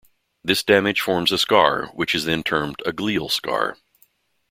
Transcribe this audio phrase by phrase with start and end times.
[0.43, 3.77] This damage forms a scar which is then termed a glial scar.